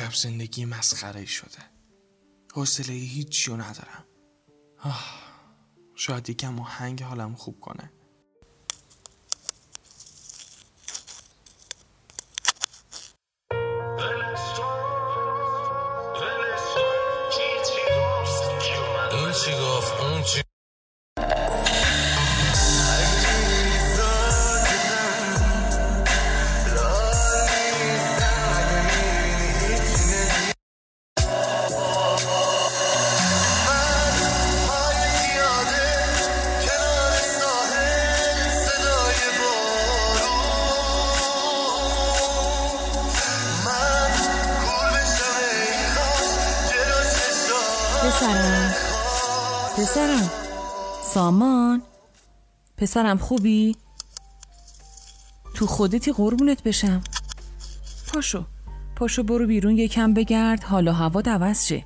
عجب 0.00 0.14
زندگی 0.14 0.64
مسخره 0.64 1.24
شده 1.24 1.58
حوصله 2.54 2.94
هیچی 2.94 3.52
ندارم 3.52 4.04
آه. 4.78 5.04
شاید 5.94 6.30
یکم 6.30 6.60
آهنگ 6.60 7.02
حالم 7.02 7.34
خوب 7.34 7.60
کنه 7.60 7.92
پسرم 52.78 53.18
خوبی؟ 53.18 53.76
تو 55.54 55.66
خودتی 55.66 56.12
قربونت 56.12 56.62
بشم. 56.62 57.02
پاشو 58.12 58.44
پاشو 58.96 59.22
برو 59.22 59.46
بیرون 59.46 59.78
یکم 59.78 60.14
بگرد 60.14 60.64
حالا 60.64 60.92
هوا 60.92 61.22
عوض 61.26 61.66
شه. 61.66 61.84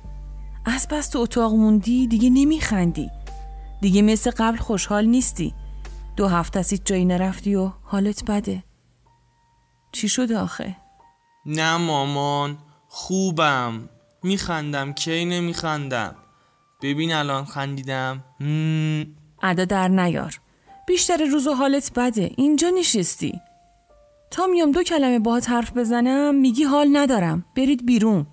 از 0.65 0.87
بس 0.91 1.09
تو 1.09 1.19
اتاق 1.19 1.53
موندی 1.53 2.07
دیگه 2.07 2.29
نمیخندی. 2.29 3.11
دیگه 3.81 4.01
مثل 4.01 4.31
قبل 4.37 4.57
خوشحال 4.57 5.05
نیستی. 5.05 5.53
دو 6.15 6.27
هفته 6.27 6.59
است 6.59 6.73
جایی 6.73 7.05
نرفتی 7.05 7.55
و 7.55 7.71
حالت 7.83 8.23
بده. 8.31 8.63
چی 9.91 10.09
شده 10.09 10.37
آخه؟ 10.37 10.75
نه 11.45 11.77
مامان 11.77 12.57
خوبم. 12.87 13.89
میخندم 14.23 14.93
کی 14.93 15.25
نمیخندم؟ 15.25 16.15
ببین 16.81 17.13
الان 17.13 17.45
خندیدم. 17.45 18.23
ادا 19.43 19.65
در 19.65 19.87
نیار. 19.87 20.39
بیشتر 20.87 21.25
روز 21.25 21.47
و 21.47 21.53
حالت 21.53 21.91
بده. 21.95 22.31
اینجا 22.37 22.69
نشستی. 22.69 23.41
تا 24.31 24.47
میام 24.47 24.71
دو 24.71 24.83
کلمه 24.83 25.19
باهات 25.19 25.49
حرف 25.49 25.77
بزنم 25.77 26.35
میگی 26.35 26.63
حال 26.63 26.87
ندارم. 26.93 27.45
برید 27.57 27.85
بیرون. 27.85 28.27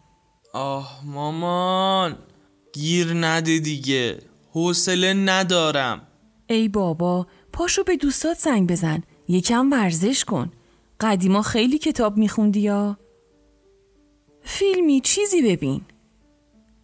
آه 0.53 1.01
مامان. 1.05 2.17
گیر 2.73 3.15
نده 3.15 3.59
دیگه. 3.59 4.19
حوصله 4.53 5.15
ندارم. 5.15 6.07
ای 6.49 6.69
بابا 6.69 7.27
پاشو 7.53 7.85
به 7.85 7.97
دوستات 7.97 8.39
زنگ 8.39 8.71
بزن. 8.71 9.03
یکم 9.29 9.71
ورزش 9.71 10.25
کن. 10.25 10.53
قدیما 11.01 11.43
خیلی 11.43 11.79
کتاب 11.79 12.17
میخوندی 12.17 12.61
یا؟ 12.61 12.99
فیلمی 14.43 15.01
چیزی 15.01 15.43
ببین. 15.43 15.81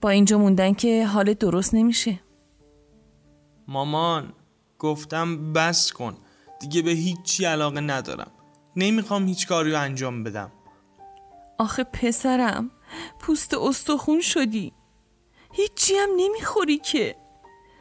با 0.00 0.10
اینجا 0.10 0.38
موندن 0.38 0.72
که 0.72 1.06
حالت 1.06 1.38
درست 1.38 1.74
نمیشه. 1.74 2.20
مامان 3.68 4.32
گفتم 4.78 5.52
بس 5.52 5.92
کن. 5.92 6.16
دیگه 6.60 6.82
به 6.82 6.90
هیچی 6.90 7.44
علاقه 7.44 7.80
ندارم. 7.80 8.30
نمی‌خوام 8.76 9.26
هیچ 9.26 9.46
کاری 9.46 9.70
رو 9.72 9.80
انجام 9.80 10.24
بدم. 10.24 10.52
آخه 11.58 11.84
پسرم 11.84 12.70
پوست 13.20 13.54
استخون 13.54 14.20
شدی. 14.20 14.72
هیچی 15.52 15.94
هم 15.94 16.08
نمی‌خوری 16.16 16.78
که. 16.78 17.16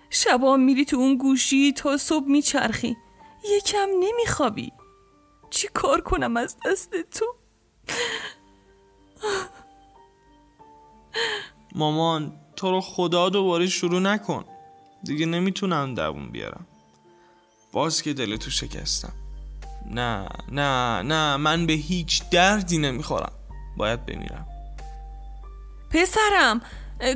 شبا 0.09 0.57
میری 0.57 0.85
تو 0.85 0.97
اون 0.97 1.17
گوشی 1.17 1.73
تا 1.73 1.97
صبح 1.97 2.27
میچرخی. 2.27 2.97
یکم 3.57 3.89
نمیخوابی. 3.99 4.71
چی 5.49 5.67
کار 5.67 6.01
کنم 6.01 6.37
از 6.37 6.57
دست 6.65 6.95
تو؟ 7.01 7.25
مامان 11.75 12.33
تو 12.55 12.71
رو 12.71 12.81
خدا 12.81 13.29
دوباره 13.29 13.67
شروع 13.67 13.99
نکن. 13.99 14.45
دیگه 15.03 15.25
نمی‌تونم 15.25 15.93
دوون 15.95 16.31
بیارم. 16.31 16.67
باز 17.75 18.01
که 18.01 18.13
دل 18.13 18.37
تو 18.37 18.49
شکستم. 18.51 19.13
نه 19.91 20.27
نه 20.51 21.01
نه 21.01 21.37
من 21.37 21.65
به 21.65 21.73
هیچ 21.73 22.23
دردی 22.31 22.77
نمی‌خورم. 22.77 23.31
باید 23.77 24.05
بمیرم. 24.05 24.47
پسرم 25.91 26.61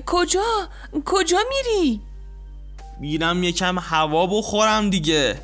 کجا؟ 0.05 0.69
کجا 1.05 1.37
میری؟ 1.49 2.01
میرم 2.99 3.43
یکم 3.43 3.79
هوا 3.79 4.27
بخورم 4.27 4.89
دیگه. 4.89 5.41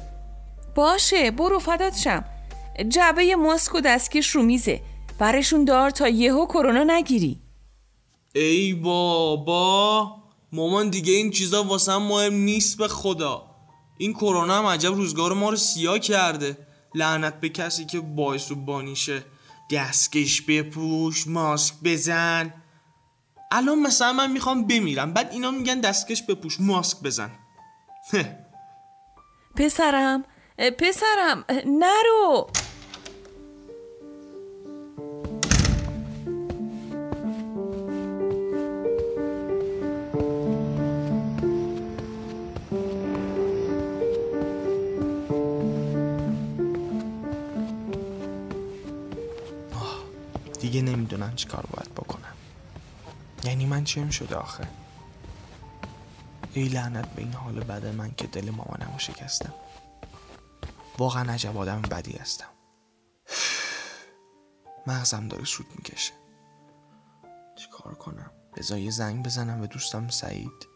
باشه 0.76 1.32
برو 1.32 1.60
فدات 1.60 1.98
شم. 1.98 2.26
جعبه 2.90 3.36
ماسک 3.36 3.76
و 3.76 3.82
دستکش 3.82 4.30
رو 4.30 4.44
میزه. 4.44 4.82
برشون 5.20 5.66
دار 5.66 5.90
تا 5.90 6.08
یهو 6.08 6.46
کرونا 6.46 6.84
نگیری. 6.84 7.40
ای 8.36 8.74
بابا 8.74 10.16
مامان 10.52 10.90
دیگه 10.90 11.14
این 11.14 11.32
چیزا 11.32 11.64
واسه 11.64 11.98
مهم 11.98 12.34
نیست 12.34 12.78
به 12.78 12.88
خدا. 12.88 13.55
این 13.98 14.14
کرونا 14.14 14.58
هم 14.58 14.66
عجب 14.66 14.94
روزگار 14.94 15.34
ما 15.34 15.50
رو 15.50 15.56
سیاه 15.56 16.00
کرده. 16.00 16.58
لعنت 16.96 17.40
به 17.40 17.50
کسی 17.50 17.86
که 17.86 18.00
باعث 18.00 18.52
و 18.52 18.56
بانیشه. 18.56 19.24
دستکش 19.72 20.42
بپوش 20.42 21.28
ماسک 21.28 21.74
بزن. 21.84 22.54
الان 23.52 23.80
مثلا 23.80 24.14
من 24.14 24.32
می‌خوام 24.32 24.68
بمیرم 24.68 25.14
بعد 25.14 25.32
اینا 25.32 25.52
میگن 25.52 25.80
دستکش 25.80 26.24
بپوش 26.24 26.58
ماسک 26.60 26.98
بزن. 27.02 27.32
پسرم 29.58 30.24
پسرم 30.80 31.46
نرو. 31.66 32.48
چیم 53.86 54.10
شده 54.10 54.36
آخه؟ 54.36 54.68
ای 56.54 56.64
لعنت 56.64 57.10
به 57.10 57.22
این 57.22 57.34
حال 57.34 57.60
بد 57.60 57.86
من 57.86 58.12
که 58.12 58.28
دل 58.28 58.50
مامانم 58.50 58.90
رو 58.94 59.00
شکستم. 59.00 59.54
واقعا 60.98 61.34
عجب 61.34 61.58
آدم 61.58 61.82
بدی 61.82 62.14
هستم. 62.14 62.48
مغزم 64.88 65.28
داره 65.28 65.46
سود 65.46 65.66
می‌کشه. 65.76 66.14
چی 67.56 67.68
کار 67.72 67.94
کنم؟ 67.94 68.32
بذار 68.58 68.90
زنگ 68.90 69.26
بزنم 69.26 69.62
به 69.62 69.68
دوستم 69.68 70.08
سعید. 70.08 70.68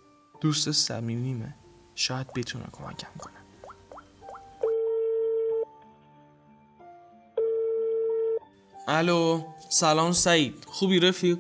دوست 0.42 0.72
صمیمیمه. 0.72 1.56
شاید 1.96 2.34
بتونه 2.34 2.66
کمکم 2.72 3.18
کنه. 3.18 3.34
الو 8.88 9.44
سلام 9.69 10.12
سعید. 10.12 10.66
خوبی 10.68 11.00
رفیق؟ 11.00 11.39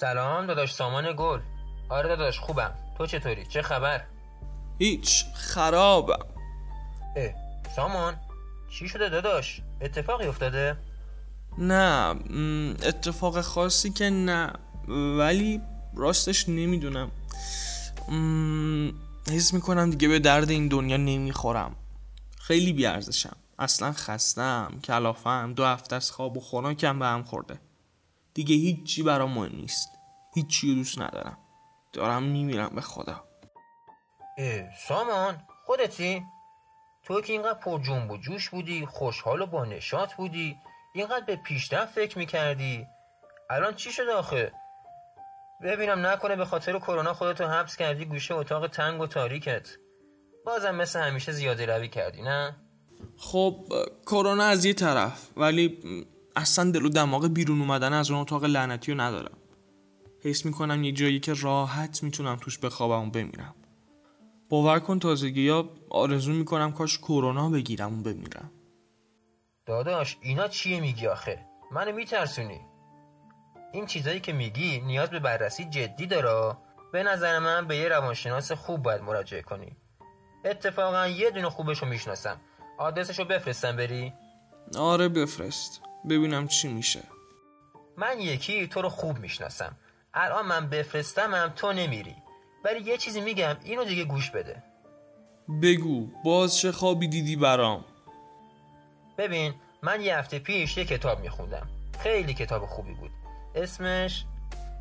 سلام 0.00 0.46
داداش 0.46 0.74
سامان 0.74 1.12
گل. 1.16 1.40
آره 1.88 2.08
داداش 2.08 2.38
خوبم. 2.38 2.74
تو 2.98 3.06
چطوری؟ 3.06 3.46
چه 3.46 3.62
خبر؟ 3.62 4.04
هیچ 4.78 5.24
خرابم. 5.34 6.26
اه 7.16 7.32
سامان 7.76 8.16
چی 8.70 8.88
شده 8.88 9.08
داداش؟ 9.08 9.60
اتفاقی 9.80 10.26
افتاده؟ 10.26 10.76
نه 11.58 12.16
اتفاق 12.82 13.40
خاصی 13.40 13.90
که 13.90 14.10
نه 14.10 14.52
ولی 15.18 15.60
راستش 15.96 16.48
نمی‌دونم. 16.48 17.10
حس 19.32 19.54
می‌کنم 19.54 19.90
دیگه 19.90 20.08
به 20.08 20.18
درد 20.18 20.50
این 20.50 20.68
دنیا 20.68 20.96
نمی‌خورم. 20.96 21.76
خیلی 22.40 22.72
بیارزشم. 22.72 23.36
اصلا 23.58 23.92
خستم 23.92 24.80
کلافم 24.84 25.52
دو 25.56 25.64
هفته 25.64 25.96
از 25.96 26.10
خواب 26.10 26.36
و 26.36 26.40
خوراکم 26.40 26.98
به 26.98 27.06
هم 27.06 27.22
خورده. 27.22 27.58
دیگه 28.34 28.54
هیچی 28.54 29.02
برام 29.02 29.30
مهم 29.30 29.56
نیست 29.56 29.88
هیچی 30.34 30.74
دوست 30.74 31.00
ندارم 31.00 31.38
دارم 31.92 32.22
میمیرم 32.22 32.68
به 32.74 32.80
خدا 32.80 33.24
اه 34.38 34.76
سامان 34.88 35.42
خودتی؟ 35.66 36.22
تو 37.02 37.20
که 37.20 37.32
اینقدر 37.32 37.58
پر 37.58 37.82
جنب 37.82 38.10
و 38.10 38.16
جوش 38.16 38.48
بودی 38.48 38.86
خوشحال 38.86 39.40
و 39.40 39.46
با 39.46 39.64
نشاط 39.64 40.14
بودی 40.14 40.56
اینقدر 40.94 41.24
به 41.24 41.36
پیشرفت 41.36 41.94
فکر 41.94 42.18
می‌کردی 42.18 42.86
الان 43.50 43.74
چی 43.74 43.92
شده 43.92 44.12
آخه؟ 44.12 44.52
ببینم 45.62 46.06
نکنه 46.06 46.36
به 46.36 46.44
خاطر 46.44 46.78
کرونا 46.78 47.14
خودتو 47.14 47.44
حبس 47.44 47.76
کردی 47.76 48.04
گوشه 48.04 48.34
اتاق 48.34 48.66
تنگ 48.66 49.00
و 49.00 49.06
تاریکت 49.06 49.68
بازم 50.46 50.74
مثل 50.74 51.00
همیشه 51.00 51.32
زیاده 51.32 51.66
روی 51.66 51.88
کردی 51.88 52.22
نه؟ 52.22 52.56
خب 53.16 53.66
کرونا 54.06 54.44
از 54.44 54.64
یه 54.64 54.74
طرف 54.74 55.30
ولی 55.36 55.80
اصلا 56.36 56.70
دل 56.70 56.84
و 56.84 56.88
دماغ 56.88 57.26
بیرون 57.26 57.60
اومدن 57.60 57.92
از 57.92 58.10
اون 58.10 58.20
اتاق 58.20 58.44
لعنتی 58.44 58.92
رو 58.92 59.00
ندارم. 59.00 59.36
حس 60.20 60.44
می‌کنم 60.44 60.84
یه 60.84 60.92
جایی 60.92 61.20
که 61.20 61.34
راحت 61.34 62.02
می‌تونم 62.02 62.36
توش 62.36 62.58
بخوابم 62.58 63.08
و 63.08 63.10
بمیرم. 63.10 63.54
باور 64.48 64.78
کن 64.78 64.98
تازگی 64.98 65.42
یا 65.42 65.70
آرزو 65.90 66.32
می‌کنم 66.32 66.72
کاش 66.72 66.98
کرونا 66.98 67.50
بگیرم 67.50 67.98
و 67.98 68.02
بمیرم. 68.02 68.50
داداش 69.66 70.18
اینا 70.20 70.48
چیه 70.48 70.80
میگی 70.80 71.06
آخه؟ 71.06 71.46
منو 71.72 71.92
میترسونی؟ 71.92 72.60
این 73.72 73.86
چیزایی 73.86 74.20
که 74.20 74.32
میگی 74.32 74.80
نیاز 74.80 75.10
به 75.10 75.18
بررسی 75.18 75.64
جدی 75.64 76.06
داره. 76.06 76.56
به 76.92 77.02
نظر 77.02 77.38
من 77.38 77.66
به 77.66 77.76
یه 77.76 77.88
روانشناس 77.88 78.52
خوب 78.52 78.82
باید 78.82 79.02
مراجعه 79.02 79.42
کنی. 79.42 79.76
اتفاقا 80.44 81.06
یه 81.06 81.30
دونه 81.30 81.50
خوبشو 81.50 81.86
می‌شناسم. 81.86 82.40
آدرسشو 82.78 83.24
بفرستم 83.24 83.76
بری؟ 83.76 84.12
آره 84.78 85.08
بفرست. 85.08 85.80
ببینم 86.10 86.48
چی 86.48 86.68
میشه. 86.68 87.02
من 87.96 88.20
یکی 88.20 88.66
تو 88.66 88.82
رو 88.82 88.88
خوب 88.88 89.18
می‌شناسم. 89.18 89.76
الان 90.14 90.46
من 90.46 90.68
بفرستمم 90.70 91.52
تو 91.56 91.72
نمیری. 91.72 92.16
ولی 92.64 92.80
یه 92.80 92.96
چیزی 92.96 93.20
میگم 93.20 93.56
اینو 93.64 93.84
دیگه 93.84 94.04
گوش 94.04 94.30
بده. 94.30 94.62
بگو 95.62 96.06
باز 96.24 96.58
چه 96.58 96.72
خوابی 96.72 97.08
دیدی 97.08 97.36
برام؟ 97.36 97.84
ببین 99.18 99.54
من 99.82 100.00
یه 100.00 100.18
هفته 100.18 100.38
پیش 100.38 100.76
یه 100.76 100.84
کتاب 100.84 101.20
میخوندم. 101.20 101.68
خیلی 101.98 102.34
کتاب 102.34 102.66
خوبی 102.66 102.94
بود. 102.94 103.10
اسمش 103.54 104.24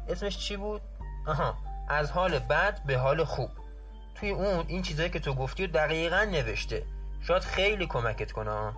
اسمش 0.10 0.38
چی 0.38 0.58
بود؟ 0.58 0.82
آها 1.28 1.58
از 1.90 2.12
حال 2.12 2.40
بد 2.40 2.84
به 2.86 2.98
حال 2.98 3.24
خوب. 3.24 3.50
توی 4.16 4.30
اون 4.30 4.66
این 4.68 4.82
چیزایی 4.82 5.10
که 5.10 5.20
تو 5.20 5.34
گفتی 5.34 5.66
رو 5.66 5.72
دقیقا 5.72 6.24
نوشته. 6.24 6.86
شاید 7.22 7.44
خیلی 7.44 7.88
کمکت 7.88 8.32
کنه 8.32 8.74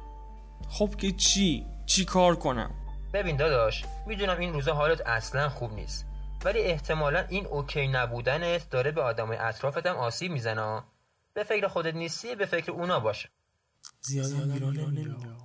خب 0.70 0.96
که 0.96 1.12
چی؟ 1.12 1.66
چی 1.86 2.06
کار 2.06 2.36
کنم؟ 2.36 2.72
ببین 3.14 3.38
داداش 3.38 3.86
می‌دونم 4.08 4.40
این 4.40 4.54
روزا 4.54 4.74
حالت 4.74 5.02
اصلا 5.02 5.50
خوب 5.50 5.74
نیست 5.74 6.06
ولی 6.46 6.60
احتمالا 6.60 7.20
این 7.30 7.46
اوکی 7.46 7.88
نبودنت 7.88 8.70
داره 8.70 8.92
به 8.92 9.02
آدمای 9.02 9.38
اطرافتم 9.38 9.96
آسیب 9.96 10.32
می‌زنه. 10.32 10.84
به 11.34 11.44
فکر 11.44 11.68
خودت 11.68 11.94
نیستی 11.94 12.36
به 12.36 12.46
فکر 12.46 12.72
اونا 12.72 13.00
باشه. 13.00 13.30
زیاد 14.02 14.52
ایران 14.52 15.38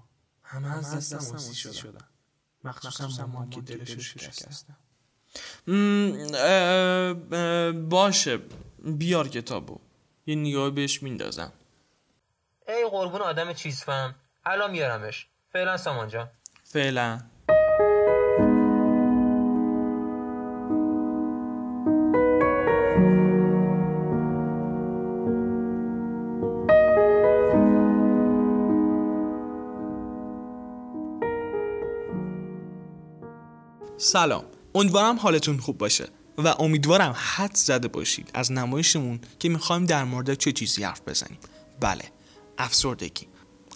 همه 0.43 0.79
از 0.79 0.97
دستم 0.97 1.35
آسیب 1.35 1.73
شدن. 1.73 2.09
مخصوصا 2.65 3.27
مامان 3.27 3.51
که 3.51 3.61
دلشو 3.61 4.01
شکستم 4.01 4.77
باشه. 7.91 8.39
بیار 8.85 9.29
کتابو. 9.29 9.81
یه 10.27 10.35
نگاه 10.35 10.71
بهش 10.71 11.03
میندازم. 11.03 11.53
ای 12.69 12.89
قربون 12.91 13.21
آدم 13.21 13.53
چیز 13.53 13.83
فهم 13.83 14.15
الان 14.45 14.71
میارمش. 14.71 15.29
فعلا 15.53 15.77
سامان 15.77 16.09
جان. 16.09 16.29
فعلا. 16.65 17.21
سلام. 33.97 34.45
امیدوارم 34.75 35.17
حالتون 35.17 35.59
خوب 35.59 35.79
باشه 35.79 36.09
و 36.39 36.49
امیدوارم 36.59 37.15
حد 37.17 37.55
زده 37.55 37.89
باشید 37.89 38.31
از 38.35 38.53
نمایشمون 38.53 39.21
که 39.39 39.49
می‌خوایم 39.49 39.87
در 39.87 40.05
مورد 40.05 40.35
چه 40.35 40.53
چیزی 40.53 40.85
حرف 40.85 41.01
بزنیم. 41.07 41.39
بله 41.81 42.05
افسردگی. 42.59 43.29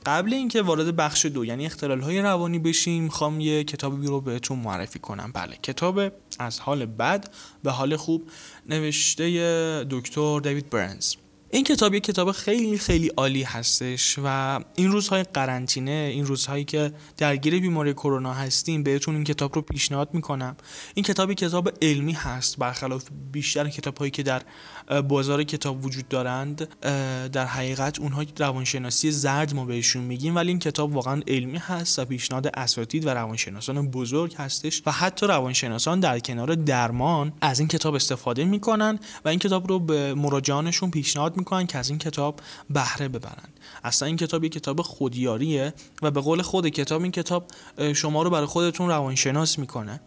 قبل 0.06 0.34
اینکه 0.34 0.62
وارد 0.62 0.96
بخش 0.96 1.26
دو 1.26 1.44
یعنی 1.44 1.66
اختلال 1.66 2.00
های 2.00 2.20
روانی 2.20 2.58
بشیم 2.58 3.02
می‌خوام 3.02 3.40
یه 3.40 3.64
کتابی 3.64 4.06
رو 4.06 4.20
بهتون 4.20 4.58
معرفی 4.58 4.98
کنم. 4.98 5.30
بله 5.34 5.56
کتاب 5.62 6.00
از 6.38 6.60
حال 6.60 6.86
بد 6.86 7.30
به 7.62 7.70
حال 7.70 7.96
خوب 7.96 8.22
نوشته 8.68 9.86
دکتر 9.90 10.40
دیوید 10.40 10.70
برنز. 10.70 11.14
این 11.54 11.64
کتاب 11.64 11.94
یک 11.94 12.02
کتاب 12.02 12.32
خیلی 12.32 12.78
خیلی 12.78 13.08
عالی 13.08 13.42
هستش 13.42 14.18
و 14.24 14.60
این 14.76 14.92
روزهای 14.92 15.22
قرنطینه 15.22 16.10
این 16.12 16.26
روزهایی 16.26 16.64
که 16.64 16.92
درگیر 17.16 17.60
بیماری 17.60 17.92
کرونا 17.92 18.32
هستیم 18.32 18.82
بهتون 18.82 19.14
این 19.14 19.24
کتاب 19.24 19.54
رو 19.54 19.62
پیشنهاد 19.62 20.14
می‌کنم. 20.14 20.56
این 20.94 21.04
کتاب 21.04 21.32
کتاب 21.32 21.70
علمی 21.82 22.12
هست 22.12 22.58
برخلاف 22.58 23.04
بیشتر 23.32 23.68
کتاب 23.68 23.96
هایی 23.98 24.10
که 24.10 24.22
در 24.22 24.42
بازار 25.08 25.44
کتاب 25.44 25.84
وجود 25.84 26.08
دارند 26.08 26.68
در 27.32 27.46
حقیقت 27.46 28.00
اونها 28.00 28.24
روانشناسی 28.38 29.10
زرد 29.10 29.54
ما 29.54 29.64
بهشون 29.64 30.02
میگیم 30.02 30.36
ولی 30.36 30.48
این 30.48 30.58
کتاب 30.58 30.94
واقعا 30.94 31.20
علمی 31.28 31.58
هست 31.58 31.98
و 31.98 32.04
پیشنهاد 32.04 32.50
اساتید 32.54 33.06
و 33.06 33.08
روانشناسان 33.10 33.90
بزرگ 33.90 34.34
هستش 34.34 34.82
و 34.86 34.92
حتی 34.92 35.26
روانشناسان 35.26 36.00
در 36.00 36.18
کنار 36.18 36.54
درمان 36.54 37.32
از 37.40 37.58
این 37.58 37.68
کتاب 37.68 37.94
استفاده 37.94 38.44
می‌کنن 38.44 38.98
و 39.24 39.28
این 39.28 39.38
کتاب 39.38 39.68
رو 39.68 39.78
به 39.78 40.14
مراجعانشون 40.14 40.90
پیشنهاد 40.90 41.43
می‌کنن 41.44 41.66
که 41.66 41.78
از 41.78 41.88
این 41.88 41.98
کتاب 41.98 42.40
بهره 42.70 43.08
ببرن. 43.08 43.48
اصلا 43.84 44.06
این 44.06 44.16
کتاب 44.16 44.44
یک 44.44 44.52
کتاب 44.52 44.82
خودیاریه 44.82 45.74
و 46.02 46.10
به 46.10 46.20
قول 46.20 46.42
خود 46.42 46.68
کتاب 46.68 47.02
این 47.02 47.12
کتاب 47.12 47.46
شما 47.94 48.22
رو 48.22 48.30
برای 48.30 48.46
خودتون 48.46 48.88
روانشناس 48.88 49.58
می‌کنه. 49.58 50.00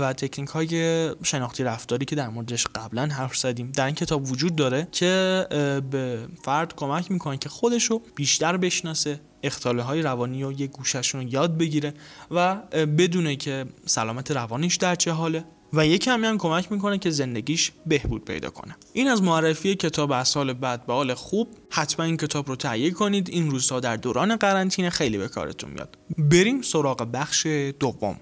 و 0.00 0.12
تکنیک 0.16 0.48
های 0.48 1.10
شناختی 1.22 1.64
رفتاری 1.64 2.04
که 2.04 2.16
در 2.16 2.28
موردش 2.28 2.66
قبلا 2.66 3.06
حرف 3.06 3.36
زدیم 3.36 3.72
در 3.72 3.86
این 3.86 3.94
کتاب 3.94 4.30
وجود 4.30 4.56
داره 4.56 4.88
که 4.92 5.46
به 5.90 6.28
فرد 6.42 6.76
کمک 6.76 7.10
می‌کنه 7.10 7.36
که 7.36 7.48
خودش 7.48 7.84
رو 7.84 8.02
بیشتر 8.14 8.56
بشناسه 8.56 9.20
اختاله 9.42 9.82
های 9.82 10.02
روانی 10.02 10.44
و 10.44 10.52
یه 10.52 10.66
گوششون 10.66 11.20
رو 11.20 11.28
یاد 11.28 11.58
بگیره 11.58 11.94
و 12.30 12.56
بدونه 12.98 13.36
که 13.36 13.66
سلامت 13.86 14.30
روانیش 14.30 14.76
در 14.76 14.94
چه 14.94 15.12
حاله. 15.12 15.44
و 15.72 15.86
یه 15.86 15.98
کمی 15.98 16.26
هم 16.26 16.38
کمک 16.38 16.72
می‌کنه 16.72 16.98
که 16.98 17.10
زندگیش 17.10 17.72
بهبود 17.86 18.24
پیدا 18.24 18.50
کنه. 18.50 18.76
این 18.92 19.08
از 19.08 19.22
معرفی 19.22 19.74
کتاب 19.74 20.12
از 20.12 20.28
سال 20.28 20.52
بعد 20.52 20.86
به 20.86 20.92
حال 20.92 21.14
خوب. 21.14 21.48
حتما 21.70 22.06
این 22.06 22.16
کتاب 22.16 22.48
رو 22.48 22.56
تهیه 22.56 22.90
کنید. 22.90 23.28
این 23.28 23.50
روزها 23.50 23.80
در 23.80 23.96
دوران 23.96 24.36
قرنطینه 24.36 24.90
خیلی 24.90 25.18
به 25.18 25.28
کارتون 25.28 25.70
میاد. 25.70 25.98
بریم 26.18 26.62
سراغ 26.62 27.08
بخش 27.12 27.46
دوم. 27.80 28.16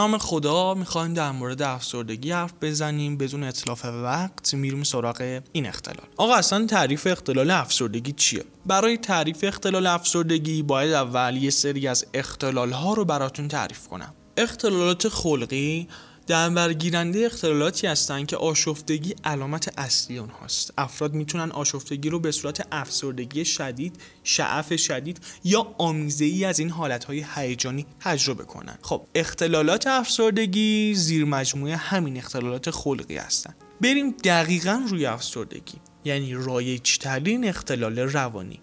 نام 0.00 0.18
خدا 0.18 0.74
می‌خوایم 0.74 1.14
در 1.14 1.30
مورد 1.30 1.62
افسردگی 1.62 2.32
حرف 2.32 2.52
بزنیم 2.62 3.16
بدون 3.16 3.44
اطلاف 3.44 3.84
وقت. 3.84 4.54
میریم 4.54 4.82
سراغ 4.82 5.40
این 5.52 5.66
اختلال. 5.66 6.06
آقا 6.16 6.34
اصلا 6.34 6.66
تعریف 6.66 7.06
اختلال 7.06 7.50
افسردگی 7.50 8.12
چیه؟ 8.12 8.44
برای 8.66 8.96
تعریف 8.96 9.38
اختلال 9.42 9.86
افسردگی 9.86 10.62
باید 10.62 10.92
اول 10.92 11.36
یه 11.36 11.50
سری 11.50 11.88
از 11.88 12.06
اختلال 12.14 12.72
ها 12.72 12.94
رو 12.94 13.04
براتون 13.04 13.48
تعریف 13.48 13.88
کنم. 13.88 14.14
اختلالات 14.36 15.08
خلقی 15.08 15.88
در 16.26 16.50
برگیرنده 16.50 17.26
اختلالاتی 17.26 17.86
هستند 17.86 18.26
که 18.26 18.36
آشفتگی 18.36 19.14
علامت 19.24 19.78
اصلی 19.78 20.18
اونهاست 20.18 20.72
افراد 20.78 21.14
می‌تونن 21.14 21.50
آشفتگی 21.50 22.10
رو 22.10 22.20
به 22.20 22.32
صورت 22.32 22.66
افسردگی 22.72 23.44
شدید 23.44 24.00
شعف 24.24 24.76
شدید 24.76 25.20
یا 25.44 25.74
آمیزه 25.78 26.24
ای 26.24 26.44
از 26.44 26.58
این 26.58 26.70
حالتهای 26.70 27.26
هیجانی 27.34 27.86
تجربه 28.00 28.44
کنن. 28.44 28.78
خب 28.82 29.06
اختلالات 29.14 29.86
افسردگی 29.86 30.94
زیر 30.94 31.24
مجموعه 31.24 31.76
همین 31.76 32.16
اختلالات 32.16 32.70
خلقی 32.70 33.16
هستند 33.16 33.56
بریم 33.80 34.10
دقیقا 34.10 34.86
روی 34.88 35.06
افسردگی 35.06 35.78
یعنی 36.04 36.34
رایجترین 36.34 37.48
اختلال 37.48 37.98
روانی. 37.98 38.60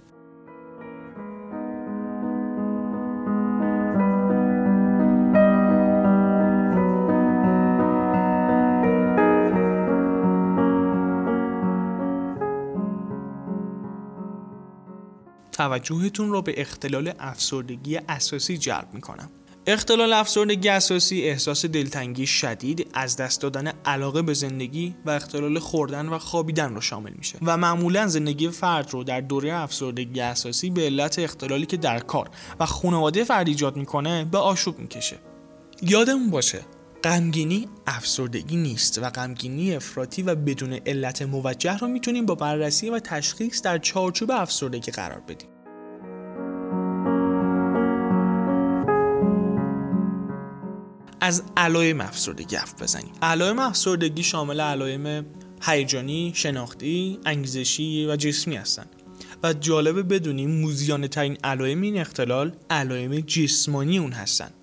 توجهتون 15.58 16.32
رو 16.32 16.42
به 16.42 16.62
اختلال 16.62 17.14
افسردگی 17.20 17.98
اساسی 18.10 18.58
جلب 18.58 18.88
می‌کنم. 18.94 19.30
اختلال 19.68 20.14
افسردگی 20.14 20.70
اساسی 20.70 21.22
احساس 21.24 21.66
دلتنگی 21.66 22.28
شدید 22.28 22.88
از 22.94 23.18
دست 23.18 23.42
دادن 23.42 23.68
علاقه 23.86 24.22
به 24.22 24.34
زندگی 24.34 24.96
و 25.06 25.10
اختلال 25.10 25.60
خوردن 25.60 26.10
و 26.10 26.20
خوابیدن 26.20 26.76
رو 26.76 26.82
شامل 26.82 27.12
میشه 27.18 27.38
و 27.42 27.58
معمولا 27.58 28.08
زندگی 28.08 28.50
فرد 28.50 28.94
رو 28.94 29.04
در 29.04 29.22
دوره 29.22 29.54
افسردگی 29.54 30.20
اساسی 30.20 30.70
به 30.70 30.82
علت 30.82 31.20
اختلالی 31.20 31.66
که 31.66 31.78
در 31.78 32.00
کار 32.00 32.30
و 32.60 32.66
خانواده 32.66 33.24
فرد 33.24 33.48
ایجاد 33.48 33.76
می‌کنه 33.76 34.26
به 34.26 34.38
آشوب 34.38 34.80
می‌کشه. 34.80 35.18
یادمون 35.82 36.30
باشه 36.30 36.62
غمگینی 37.04 37.68
افسردگی 37.88 38.56
نیست 38.56 39.00
و 39.00 39.10
غمگینی 39.10 39.76
افراطی 39.76 40.22
و 40.22 40.36
بدون 40.36 40.74
علت 40.74 41.22
موجه 41.22 41.78
رو 41.78 41.88
می‌تونیم 41.88 42.26
با 42.26 42.36
بررسی 42.36 42.90
و 42.90 43.00
تشخیص 43.00 43.62
در 43.62 43.78
چارچوب 43.78 44.32
افسردگی 44.32 44.92
قرار 44.92 45.20
بدیم. 45.20 45.50
از 51.22 51.44
علائم 51.58 52.02
افسردگی 52.02 52.56
حرف 52.56 52.82
بزنیم. 52.82 53.12
علائم 53.22 53.60
افسردگی 53.60 54.24
شامل 54.24 54.62
علائم 54.62 55.26
هیجانی، 55.62 56.32
شناختی، 56.36 57.20
انگیزشی 57.26 58.06
و 58.06 58.16
جسمی 58.16 58.56
هستند. 58.56 58.90
و 59.44 59.54
جالبه 59.54 60.04
بدونیم 60.04 60.62
موزیانه 60.62 61.08
ترین 61.08 61.38
علائم 61.44 61.82
این 61.82 61.98
اختلال 61.98 62.52
علائم 62.70 63.20
جسمانی 63.20 63.98
اون 63.98 64.12
هستند. 64.12 64.54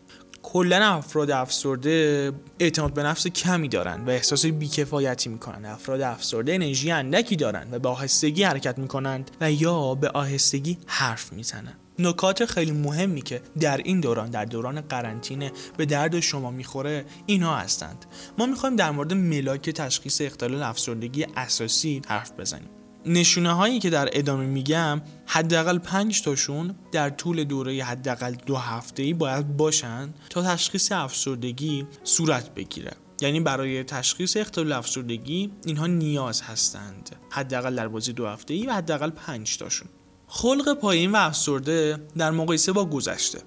کلا 0.56 0.84
افراد 0.84 1.30
افسرده 1.30 2.32
اعتماد 2.58 2.94
به 2.94 3.02
نفس 3.02 3.26
کمی 3.26 3.68
دارن 3.68 4.04
و 4.04 4.10
احساس 4.10 4.46
بیکفایتی 4.46 5.28
می‌کنن. 5.28 5.64
افراد 5.64 6.00
افسرده 6.00 6.54
انرژی 6.54 6.90
اندکی 6.90 7.36
دارن 7.36 7.66
و 7.70 7.78
به 7.78 7.88
آهستگی 7.88 8.42
حرکت 8.42 8.78
می‌کنند 8.78 9.30
و 9.40 9.52
یا 9.52 9.94
به 9.94 10.08
آهستگی 10.08 10.78
حرف 10.86 11.32
می‌زنن. 11.32 11.74
نکات 11.98 12.44
خیلی 12.44 12.72
مهمی 12.72 13.22
که 13.22 13.40
در 13.60 13.76
این 13.76 14.00
دوران 14.00 14.30
در 14.30 14.44
دوران 14.44 14.80
قرنطینه 14.80 15.52
به 15.76 15.86
درد 15.86 16.20
شما 16.20 16.50
می‌خوره 16.50 17.04
اینها 17.26 17.56
هستند. 17.56 18.04
ما 18.38 18.46
می‌خوایم 18.46 18.76
در 18.76 18.90
مورد 18.90 19.12
ملاک 19.12 19.70
تشخیص 19.70 20.20
اختلال 20.20 20.62
افسردگی 20.62 21.26
اساسی 21.36 22.02
حرف 22.08 22.32
بزنیم. 22.32 22.68
نشونه 23.06 23.52
هایی 23.52 23.78
که 23.78 23.90
در 23.90 24.08
ادامه 24.12 24.46
میگم 24.46 25.02
حداقل 25.26 25.78
پنج 25.78 26.22
تاشون 26.22 26.74
در 26.92 27.10
طول 27.10 27.44
دوره 27.44 27.84
حداقل 27.84 28.34
دو 28.34 28.56
هفته 28.56 29.02
ای 29.02 29.12
باید 29.12 29.56
باشن 29.56 30.14
تا 30.30 30.42
تشخیص 30.42 30.92
افسردگی 30.92 31.86
صورت 32.04 32.54
بگیره. 32.54 32.92
یعنی 33.20 33.40
برای 33.40 33.84
تشخیص 33.84 34.36
اختلال 34.36 34.72
افسردگی 34.72 35.52
اینها 35.66 35.86
نیاز 35.86 36.42
هستند. 36.42 37.16
حداقل 37.30 37.76
در 37.76 37.88
بازی 37.88 38.12
دو 38.12 38.26
هفته 38.26 38.54
ای 38.54 38.66
و 38.66 38.72
حداقل 38.72 39.10
پنج 39.10 39.56
تاشون. 39.56 39.88
خلق 40.26 40.74
پایین 40.74 41.12
و 41.12 41.16
افسرده 41.16 41.98
در 42.16 42.30
مقایسه 42.30 42.72
با 42.72 42.84
گذشته. 42.84 43.38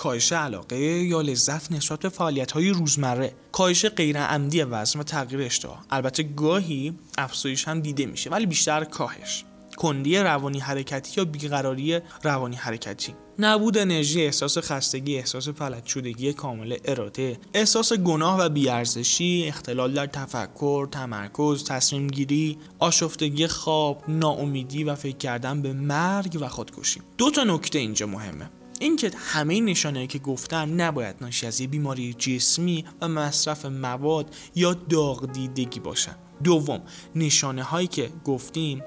کاهش 0.00 0.32
علاقه 0.32 0.78
یا 0.78 1.20
لذت 1.20 1.72
نسبت 1.72 2.00
به 2.00 2.08
فعالیت 2.08 2.52
های 2.52 2.70
روزمره. 2.70 3.32
کاهش 3.52 3.86
غیر 3.86 4.18
عمدی 4.18 4.62
وزن 4.62 5.00
و 5.00 5.02
تغییر 5.02 5.42
اشتها. 5.42 5.78
البته 5.90 6.22
گاهی 6.22 6.94
افزایش 7.18 7.68
هم 7.68 7.80
دیده 7.80 8.06
میشه 8.06 8.30
ولی 8.30 8.46
بیشتر 8.46 8.84
کاهش. 8.84 9.44
کندی 9.76 10.18
روانی 10.18 10.58
حرکتی 10.58 11.20
یا 11.20 11.24
بیقراری 11.24 12.00
روانی 12.22 12.56
حرکتی. 12.56 13.14
نبود 13.38 13.78
انرژی 13.78 14.24
احساس 14.24 14.58
خستگی 14.58 15.16
احساس 15.16 15.48
فلج 15.48 15.86
شدگی 15.86 16.32
کامل 16.32 16.76
اراده. 16.84 17.38
احساس 17.54 17.92
گناه 17.92 18.40
و 18.40 18.48
بیارزشی 18.48 19.44
اختلال 19.48 19.94
در 19.94 20.06
تفکر 20.06 20.88
تمرکز 20.92 21.64
تصمیم 21.64 22.06
گیری 22.06 22.58
آشفتگی 22.78 23.46
خواب 23.46 24.04
ناامیدی 24.08 24.84
و 24.84 24.94
فکر 24.94 25.16
کردن 25.16 25.62
به 25.62 25.72
مرگ 25.72 26.38
و 26.40 26.48
خودکشی. 26.48 27.00
دو 27.18 27.30
تا 27.30 27.44
نکته 27.44 27.78
اینجا 27.78 28.06
مهمه. 28.06 28.50
اینکه 28.82 29.10
همه 29.16 29.60
نشانه 29.60 30.06
که 30.06 30.18
گفتم 30.18 30.82
نباید 30.82 31.16
ناشی 31.20 31.46
از 31.46 31.60
یه 31.60 31.66
بیماری 31.66 32.14
جسمی 32.14 32.84
و 33.00 33.08
مصرف 33.08 33.64
مواد 33.64 34.34
یا 34.54 34.74
داغ 34.74 35.32
دیدگی 35.32 35.80
باشن. 35.80 36.14
دوم 36.44 36.82
نشانه 37.14 37.62
هایی 37.62 37.86
که 37.86 38.10
گفتیم 38.24 38.82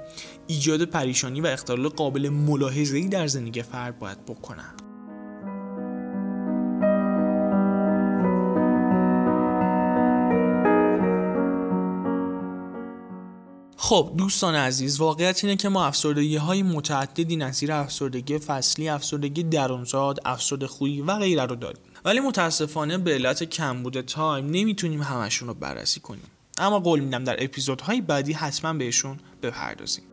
ایجاد 0.47 0.83
پریشانی 0.83 1.41
و 1.41 1.47
اختلال 1.47 1.89
قابل 1.89 2.29
ملاحظه‌ای 2.29 3.07
در 3.07 3.27
زندگی 3.27 3.61
فرد 3.61 3.99
باید 3.99 4.25
بکنن. 4.25 4.82
خب 13.93 14.13
دوستان 14.17 14.55
عزیز 14.55 14.99
واقعیت 14.99 15.43
اینه 15.43 15.55
که 15.55 15.69
ما 15.69 15.85
افسردگی 15.85 16.35
های 16.35 16.63
متعددی 16.63 17.35
نظیر 17.35 17.71
افسردگی 17.71 18.37
فصلی 18.37 18.89
افسردگی 18.89 19.43
درونزاد 19.43 20.19
افسرده 20.25 20.67
خویی 20.67 21.01
و 21.01 21.17
غیره 21.19 21.45
رو 21.45 21.55
داریم. 21.55 21.81
ولی 22.05 22.19
متاسفانه 22.19 22.97
به 22.97 23.13
علت 23.13 23.43
کمبود 23.43 24.01
تایم 24.01 24.45
نمی‌تونیم 24.45 25.01
همشون 25.01 25.47
رو 25.47 25.53
بررسی 25.53 25.99
کنیم. 25.99 26.31
اما 26.57 26.79
قول 26.79 26.99
میدم 26.99 27.23
در 27.23 27.43
اپیزودهای 27.43 28.01
بعدی 28.01 28.33
حتما 28.33 28.73
بهشون 28.73 29.17
بپردازیم. 29.41 30.03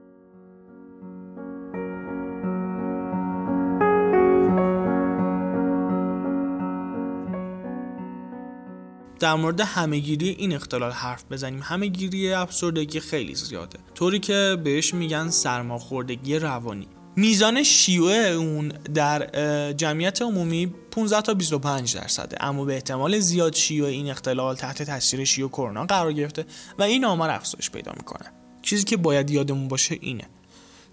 در 9.21 9.35
مورد 9.35 9.61
همهگیری 9.61 10.29
این 10.29 10.53
اختلال 10.53 10.91
حرف 10.93 11.25
بزنیم. 11.31 11.61
همهگیری 11.63 12.33
افسردگی 12.33 13.01
خیلی 13.01 13.35
زیاده. 13.35 13.79
طوری 13.95 14.19
که 14.19 14.57
بهش 14.65 14.95
میگن 14.95 15.31
سرماخوردگی 15.31 16.39
روانی. 16.39 16.89
میزان 17.17 17.63
شیوع 17.63 18.13
اون 18.13 18.69
در 18.69 19.73
جمعیت 19.73 20.23
عمومی 20.23 20.67
15 20.91 21.21
تا 21.21 21.35
25 21.35 21.97
درصده. 21.97 22.45
اما 22.45 22.65
به 22.65 22.75
احتمال 22.75 23.19
زیاد 23.19 23.55
شیوع 23.55 23.89
این 23.89 24.11
اختلال 24.11 24.57
تحت 24.57 24.83
تاثیر 24.83 25.25
شیوع 25.25 25.49
کرونا 25.51 25.85
قرار 25.85 26.13
گرفته 26.13 26.47
و 26.79 26.83
این 26.83 27.05
آمار 27.05 27.31
افزایش 27.31 27.71
پیدا 27.71 27.93
می‌کنه. 27.97 28.33
چیزی 28.63 28.85
که 28.85 28.97
باید 28.97 29.31
یادمون 29.31 29.69
باشه 29.69 29.97
اینه. 30.01 30.29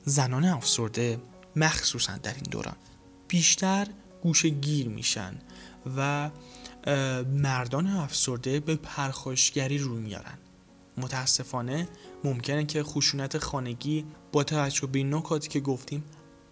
زنان 0.04 0.46
افسرده 0.46 1.18
مخصوصا 1.56 2.14
در 2.24 2.34
این 2.34 2.44
دوران 2.52 2.76
بیشتر 3.28 3.88
گوشه 4.22 4.50
گیر 4.50 4.88
میشن 4.88 5.36
و 5.98 6.30
مردان 7.34 7.88
افسرده 7.88 8.60
به 8.60 8.76
پرخاشگری 8.76 9.78
رو 9.78 9.96
میارن. 9.96 10.38
متاسفانه 10.98 11.88
ممکنه 12.24 12.66
که 12.66 12.84
خشونت 12.84 13.38
خانگی 13.38 14.06
با 14.32 14.44
توجه 14.44 14.88
به 14.88 15.04
نکاتی 15.04 15.50
که 15.50 15.60
گفتیم 15.60 16.04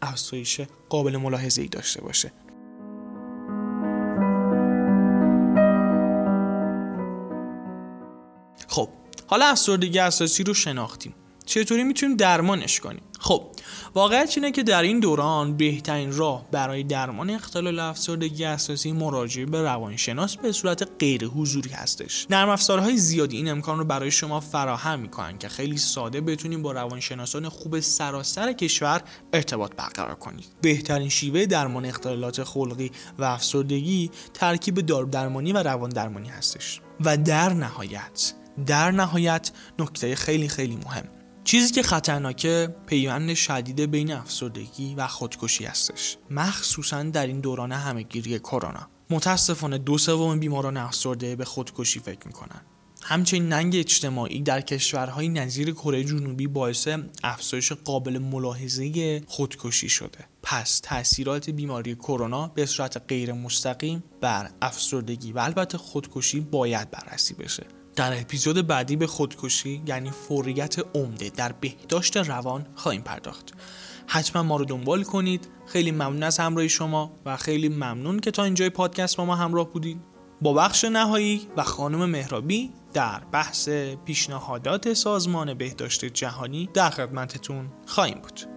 افزایش 0.01 0.61
قابل 0.89 1.17
ملاحظه 1.17 1.61
ای 1.61 1.67
داشته 1.67 2.01
باشه. 2.01 2.31
خب 8.67 8.89
حالا 9.27 9.45
افسردگی 9.45 9.99
اساسی 9.99 10.43
رو 10.43 10.53
شناختیم. 10.53 11.13
چطوری 11.45 11.83
می‌تونیم 11.83 12.17
درمانش 12.17 12.79
کنیم؟ 12.79 13.03
خب 13.25 13.43
واقعیت 13.95 14.33
اینه 14.37 14.51
که 14.51 14.63
در 14.63 14.81
این 14.81 14.99
دوران 14.99 15.57
بهترین 15.57 16.17
راه 16.17 16.45
برای 16.51 16.83
درمان 16.83 17.29
اختلال 17.29 17.79
افسردگی 17.79 18.45
اساسی 18.45 18.91
مراجعه 18.91 19.45
به 19.45 19.61
روانشناس 19.61 20.37
به 20.37 20.51
صورت 20.51 20.87
غیر 20.99 21.25
حضوری 21.25 21.69
هستش. 21.69 22.27
نرم 22.29 22.49
افزارهای 22.49 22.97
زیادی 22.97 23.37
این 23.37 23.51
امکان 23.51 23.77
رو 23.77 23.85
برای 23.85 24.11
شما 24.11 24.39
فراهم 24.39 24.99
می‌کنن 24.99 25.37
که 25.37 25.49
خیلی 25.49 25.77
ساده 25.77 26.21
بتونیم 26.21 26.61
با 26.61 26.71
روانشناسان 26.71 27.49
خوب 27.49 27.79
سراسر 27.79 28.53
کشور 28.53 29.01
ارتباط 29.33 29.71
برقرار 29.75 30.15
کنید. 30.15 30.47
بهترین 30.61 31.09
شیوه 31.09 31.45
درمان 31.45 31.85
اختلالات 31.85 32.43
خلقی 32.43 32.91
و 33.19 33.23
افسردگی 33.23 34.11
ترکیب 34.33 34.79
دارو 34.79 35.09
درمانی 35.09 35.53
و 35.53 35.57
روان 35.57 35.89
درمانی 35.89 36.29
هستش. 36.29 36.81
و 37.05 37.17
در 37.17 37.53
نهایت 37.53 38.33
در 38.65 38.91
نهایت 38.91 39.51
نکته 39.79 40.15
خیلی 40.15 40.47
خیلی 40.47 40.75
مهم. 40.75 41.24
چیزی 41.45 41.73
که 41.73 41.83
خطرناکه 41.83 42.75
پیوند 42.87 43.33
شدید 43.33 43.79
بین 43.79 44.11
افسردگی 44.11 44.95
و 44.95 45.07
خودکشی 45.07 45.65
هستش. 45.65 46.17
مخصوصا 46.29 47.03
در 47.03 47.27
این 47.27 47.39
دوران 47.39 47.71
همهگیری 47.71 48.39
کرونا. 48.39 48.87
متاسفانه 49.09 49.77
دو 49.77 49.97
سوم 49.97 50.39
بیماران 50.39 50.77
افسرده 50.77 51.35
به 51.35 51.45
خودکشی 51.45 51.99
فکر 51.99 52.27
می‌کنن. 52.27 52.61
همچنین 53.03 53.49
ننگ 53.49 53.75
اجتماعی 53.75 54.41
در 54.41 54.61
کشورهای 54.61 55.29
نظیر 55.29 55.71
کره 55.71 56.03
جنوبی 56.03 56.47
باعث 56.47 56.87
افزایش 57.23 57.71
قابل 57.71 58.17
ملاحظه 58.17 59.21
خودکشی 59.27 59.89
شده. 59.89 60.19
پس 60.43 60.79
تاثیرات 60.79 61.49
بیماری 61.49 61.95
کرونا 61.95 62.47
به 62.47 62.65
صورت 62.65 63.01
غیر 63.07 63.33
مستقیم 63.33 64.03
بر 64.21 64.49
افسردگی 64.61 65.31
و 65.31 65.39
البته 65.39 65.77
خودکشی 65.77 66.39
باید 66.39 66.91
بررسی 66.91 67.33
بشه. 67.33 67.63
در 67.95 68.21
اپیزود 68.21 68.67
بعدی 68.67 68.95
به 68.95 69.07
خودکشی 69.07 69.83
یعنی 69.85 70.11
فوریت 70.11 70.75
عمده 70.95 71.29
در 71.29 71.51
بهداشت 71.51 72.17
روان 72.17 72.67
خواهیم 72.75 73.01
پرداخت. 73.01 73.53
حتما 74.07 74.43
ما 74.43 74.57
رو 74.57 74.65
دنبال 74.65 75.03
کنید. 75.03 75.47
خیلی 75.65 75.91
ممنون 75.91 76.23
از 76.23 76.39
همراهی 76.39 76.69
شما 76.69 77.11
و 77.25 77.37
خیلی 77.37 77.69
ممنون 77.69 78.19
که 78.19 78.31
تا 78.31 78.43
اینجای 78.43 78.69
پادکست 78.69 79.17
با 79.17 79.25
ما 79.25 79.35
همراه 79.35 79.73
بودید 79.73 80.01
با 80.41 80.53
بخش 80.53 80.85
نهایی 80.85 81.47
و 81.57 81.63
خانم 81.63 82.05
مهرابی 82.09 82.71
در 82.93 83.19
بحث 83.31 83.69
پیشنهادات 84.05 84.93
سازمان 84.93 85.53
بهداشت 85.53 86.05
جهانی 86.05 86.69
در 86.73 86.89
خدمتتون 86.89 87.69
خواهیم 87.85 88.19
بود. 88.19 88.54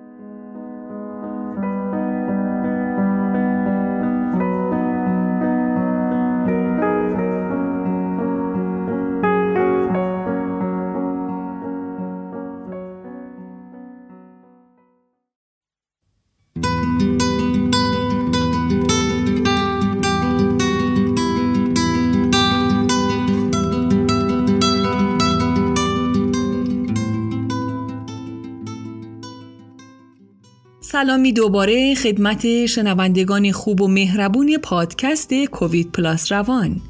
سلامی 30.99 31.33
دوباره 31.33 31.95
خدمت 31.95 32.67
شنوندگان 32.67 33.52
خوب 33.52 33.81
و 33.81 33.88
مهربون 33.88 34.57
پادکست 34.62 35.45
کووید 35.45 35.93
پلاس 35.93 36.33
روان 36.33 36.81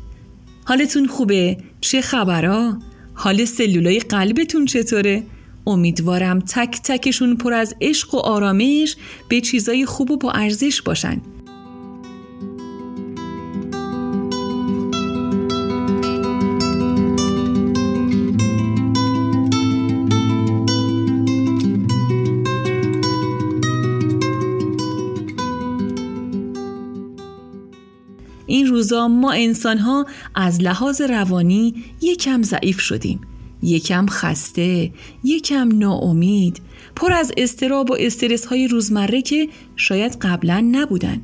حالتون 0.65 1.07
خوبه؟ 1.07 1.57
چه 1.81 2.01
خبرها؟ 2.01 2.79
حال 3.15 3.45
سلولای 3.45 3.99
قلبتون 3.99 4.65
چطوره؟ 4.65 5.23
امیدوارم 5.67 6.41
تک 6.41 6.81
تکشون 6.85 7.37
پر 7.37 7.53
از 7.53 7.75
عشق 7.81 8.15
و 8.15 8.19
آرامش 8.19 8.97
به 9.29 9.41
چیزای 9.41 9.87
خوب 9.87 10.11
و 10.11 10.17
با 10.17 10.31
ارزش 10.31 10.83
باشن 10.83 11.21
روزا 28.69 29.09
ما 29.09 29.33
انسان 29.33 29.79
ها 29.79 30.07
از 30.35 30.63
لحاظ 30.63 31.01
روانی 31.01 31.75
یکم 32.01 32.43
ضعیف 32.43 32.81
شدیم. 32.81 33.21
یکم 33.63 34.07
خسته 34.07 34.93
یکم 35.25 35.79
ناامید 35.79 36.61
پر 36.97 37.13
از 37.13 37.33
استراب 37.37 37.91
و 37.91 37.97
استرس 37.99 38.47
های 38.47 38.69
روزمره 38.69 39.23
که 39.23 39.49
شاید 39.77 40.17
قبلا 40.21 40.69
نبودن. 40.73 41.23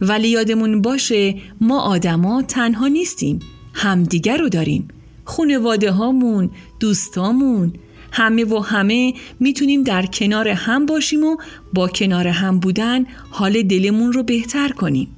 ولی 0.00 0.28
یادمون 0.28 0.82
باشه 0.82 1.34
ما 1.60 1.80
آدما 1.80 2.42
تنها 2.42 2.88
نیستیم. 2.88 3.38
همدیگر 3.74 4.36
رو 4.36 4.48
داریم. 4.48 4.88
خونواده 5.24 5.90
هامون 5.90 6.50
دوستامون 6.80 7.72
همه 8.12 8.44
و 8.44 8.58
همه 8.58 9.14
می‌تونیم 9.40 9.82
در 9.82 10.06
کنار 10.06 10.48
هم 10.48 10.86
باشیم 10.86 11.24
و 11.24 11.36
با 11.74 11.88
کنار 11.88 12.28
هم 12.28 12.58
بودن 12.58 13.04
حال 13.30 13.62
دلمون 13.62 14.12
رو 14.12 14.22
بهتر 14.22 14.68
کنیم. 14.68 15.08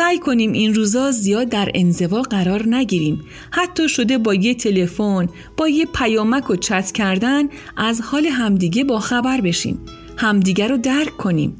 سعی 0.00 0.18
کنیم 0.18 0.52
این 0.52 0.74
روزا 0.74 1.10
زیاد 1.10 1.48
در 1.48 1.70
انزوا 1.74 2.22
قرار 2.22 2.68
نگیریم. 2.68 3.20
حتی 3.50 3.88
شده 3.88 4.18
با 4.18 4.34
یه 4.34 4.54
تلفن 4.54 5.28
با 5.56 5.68
یه 5.68 5.86
پیامک 5.86 6.50
و 6.50 6.56
چت 6.56 6.92
کردن 6.92 7.48
از 7.76 8.00
حال 8.00 8.26
همدیگه 8.26 8.84
با 8.84 8.98
خبر 8.98 9.40
بشیم. 9.40 9.78
همدیگه 10.16 10.68
رو 10.68 10.76
درک 10.76 11.16
کنیم. 11.16 11.56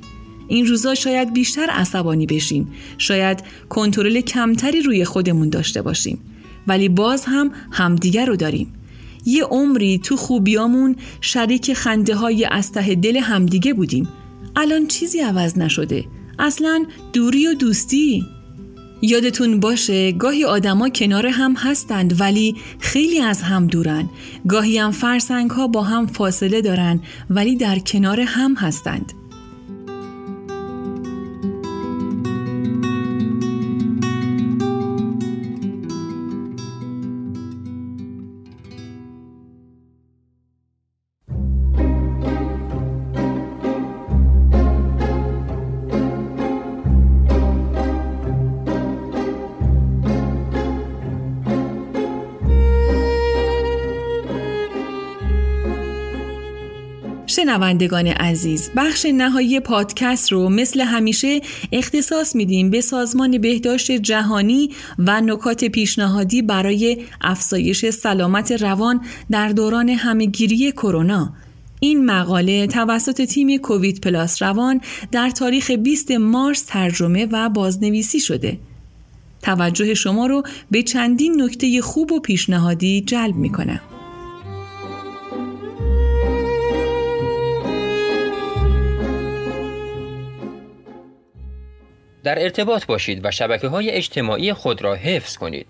این 0.48 0.66
روزا 0.66 0.94
شاید 0.94 1.32
بیشتر 1.32 1.70
عصبانی 1.70 2.26
بشیم. 2.26 2.68
شاید 2.98 3.42
کنترل 3.68 4.20
کمتری 4.20 4.82
روی 4.82 5.04
خودمون 5.04 5.48
داشته 5.48 5.82
باشیم. 5.82 6.18
ولی 6.66 6.88
باز 6.88 7.24
هم 7.24 7.50
همدیگه 7.70 8.24
رو 8.24 8.36
داریم. 8.36 8.72
یه 9.26 9.44
عمری 9.44 9.98
تو 9.98 10.16
خوبیامون 10.16 10.96
شریک 11.20 11.72
خنده 11.72 12.14
های 12.14 12.44
استه 12.44 12.94
دل 12.94 13.16
همدیگه 13.16 13.74
بودیم. 13.74 14.08
الان 14.56 14.86
چیزی 14.86 15.20
عوض 15.20 15.58
نشده. 15.58 16.04
اصلا 16.40 16.84
دوری 17.12 17.46
و 17.46 17.54
دوستی. 17.54 18.26
یادتون 19.02 19.60
باشه 19.60 20.12
گاهی 20.12 20.44
آدما 20.44 20.88
کنار 20.88 21.26
هم 21.26 21.54
هستند 21.56 22.20
ولی 22.20 22.56
خیلی 22.78 23.20
از 23.20 23.42
هم 23.42 23.66
دورن. 23.66 24.08
گاهی 24.48 24.78
هم 24.78 24.90
فرسنگ 24.90 25.50
ها 25.50 25.66
با 25.66 25.82
هم 25.82 26.06
فاصله 26.06 26.62
دارن 26.62 27.00
ولی 27.30 27.56
در 27.56 27.78
کنار 27.78 28.20
هم 28.20 28.54
هستند. 28.54 29.12
شنوندگان 57.44 58.06
عزیز 58.06 58.70
بخش 58.76 59.06
نهایی 59.06 59.60
پادکست 59.60 60.32
رو 60.32 60.48
مثل 60.48 60.80
همیشه 60.80 61.40
اختصاص 61.72 62.36
میدیم 62.36 62.70
به 62.70 62.80
سازمان 62.80 63.38
بهداشت 63.38 63.90
جهانی 63.90 64.70
و 64.98 65.20
نکات 65.20 65.64
پیشنهادی 65.64 66.42
برای 66.42 67.04
افزایش 67.20 67.90
سلامت 67.90 68.52
روان 68.52 69.00
در 69.30 69.48
دوران 69.48 69.88
همهگیری 69.88 70.72
کرونا 70.72 71.32
این 71.80 72.04
مقاله 72.04 72.66
توسط 72.66 73.24
تیم 73.24 73.56
کووید 73.56 74.00
پلاس 74.00 74.42
روان 74.42 74.80
در 75.12 75.30
تاریخ 75.30 75.70
20 75.70 76.10
مارس 76.10 76.62
ترجمه 76.62 77.26
و 77.32 77.48
بازنویسی 77.48 78.20
شده 78.20 78.58
توجه 79.42 79.94
شما 79.94 80.26
رو 80.26 80.42
به 80.70 80.82
چندین 80.82 81.42
نکته 81.42 81.80
خوب 81.80 82.12
و 82.12 82.20
پیشنهادی 82.20 83.00
جلب 83.00 83.36
می 83.36 83.50
کنم. 83.50 83.80
در 92.24 92.42
ارتباط 92.42 92.86
باشید 92.86 93.24
و 93.24 93.30
شبکه 93.30 93.68
های 93.68 93.90
اجتماعی 93.90 94.52
خود 94.52 94.82
را 94.82 94.94
حفظ 94.94 95.36
کنید. 95.36 95.66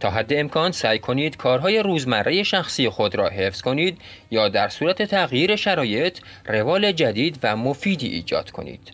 تا 0.00 0.10
حد 0.10 0.32
امکان 0.32 0.72
سعی 0.72 0.98
کنید 0.98 1.36
کارهای 1.36 1.82
روزمره 1.82 2.42
شخصی 2.42 2.88
خود 2.88 3.14
را 3.14 3.28
حفظ 3.28 3.60
کنید 3.60 3.98
یا 4.30 4.48
در 4.48 4.68
صورت 4.68 5.02
تغییر 5.02 5.56
شرایط 5.56 6.18
روال 6.46 6.92
جدید 6.92 7.38
و 7.42 7.56
مفیدی 7.56 8.06
ایجاد 8.06 8.50
کنید. 8.50 8.92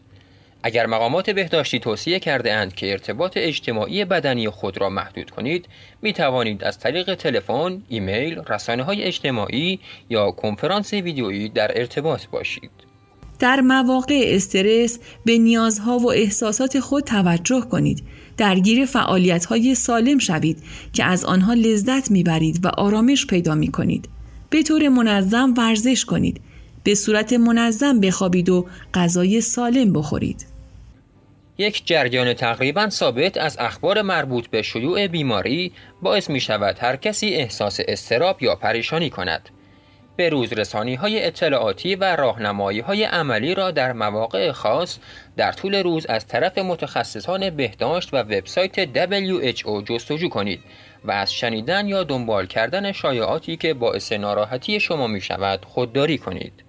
اگر 0.63 0.87
مقامات 0.87 1.31
بهداشتی 1.31 1.79
توصیه 1.79 2.19
کرده 2.19 2.53
اند 2.53 2.75
که 2.75 2.93
ارتباط 2.93 3.33
اجتماعی 3.37 4.05
بدنی 4.05 4.49
خود 4.49 4.81
را 4.81 4.89
محدود 4.89 5.31
کنید، 5.31 5.67
می 6.03 6.13
توانید 6.13 6.65
از 6.65 6.79
طریق 6.79 7.15
تلفن، 7.15 7.83
ایمیل، 7.89 8.43
رسانه 8.49 8.83
های 8.83 9.03
اجتماعی 9.03 9.81
یا 10.11 10.31
کنفرانس 10.31 10.93
ویدیویی 10.93 11.49
در 11.49 11.79
ارتباط 11.81 12.27
باشید. 12.27 12.88
در 13.39 13.61
مواقع 13.61 14.23
استرس 14.25 14.99
به 15.25 15.39
نیازها 15.39 15.99
و 15.99 16.13
احساسات 16.13 16.81
خود 16.81 17.05
توجه 17.05 17.61
کنید. 17.61 18.03
درگیر 18.37 18.87
فعالیت 18.87 19.45
های 19.45 19.75
سالم 19.75 20.19
شوید 20.19 20.63
که 20.93 21.05
از 21.05 21.25
آنها 21.25 21.55
لذت 21.55 22.11
می‌برید 22.11 22.65
و 22.65 22.69
آرامش 22.69 23.27
پیدا 23.27 23.55
می 23.55 23.69
کنید. 23.69 24.09
به 24.51 24.63
طور 24.63 24.89
منظم 24.89 25.55
ورزش 25.57 26.05
کنید. 26.05 26.41
به 26.85 26.95
صورت 26.95 27.33
منظم 27.33 28.01
بخوابید 28.01 28.49
و 28.49 28.67
غذای 28.95 29.41
سالم 29.41 29.93
بخورید. 29.93 30.47
یک 31.59 31.87
جریان 31.87 32.35
تقریبا 32.35 32.89
ثابت 32.89 33.37
از 33.37 33.57
اخبار 33.61 34.03
مربوط 34.03 34.47
به 34.47 34.63
شیوع 34.63 35.07
بیماری 35.07 35.73
باعث 36.03 36.31
می 36.31 36.41
شود 36.41 36.77
هر 36.81 36.97
کسی 36.97 37.29
احساس 37.29 37.81
استراب 37.89 38.43
یا 38.43 38.55
پریشانی 38.55 39.11
کند. 39.11 39.49
به 40.19 40.29
روزرسانی 40.29 40.95
های 40.95 41.25
اطلاعاتی 41.25 41.95
و 41.95 42.17
راهنمایی 42.17 42.81
های 42.81 43.05
عملی 43.05 43.55
را 43.55 43.71
در 43.71 43.93
مواقع 43.93 44.53
خاص 44.53 44.99
در 45.37 45.53
طول 45.53 45.75
روز 45.75 46.07
از 46.07 46.27
طرف 46.27 46.59
متخصصان 46.59 47.51
بهداشت 47.51 48.15
و 48.15 48.17
وبسایت 48.17 48.87
WHO 48.95 49.85
جستجو 49.85 50.29
کنید 50.29 50.61
و 51.05 51.11
از 51.11 51.33
شنیدن 51.33 51.89
یا 51.89 52.05
دنبال 52.05 52.47
کردن 52.47 52.93
شایعاتی 52.93 53.57
که 53.57 53.75
باعث 53.75 54.13
ناراحتی 54.13 54.81
شما 54.81 55.07
می 55.07 55.21
شود 55.21 55.65
خودداری 55.65 56.19
کنید. 56.19 56.68